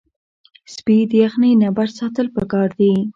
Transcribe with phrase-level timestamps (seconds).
[0.73, 2.93] سپي د یخنۍ نه بچ ساتل پکار دي.